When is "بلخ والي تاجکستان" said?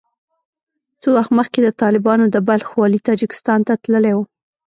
2.47-3.59